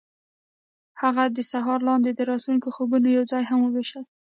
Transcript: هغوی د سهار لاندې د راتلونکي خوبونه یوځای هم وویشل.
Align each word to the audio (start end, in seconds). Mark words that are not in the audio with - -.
هغوی 1.01 1.27
د 1.31 1.39
سهار 1.51 1.79
لاندې 1.89 2.09
د 2.13 2.19
راتلونکي 2.29 2.69
خوبونه 2.75 3.07
یوځای 3.09 3.43
هم 3.49 3.59
وویشل. 3.63 4.03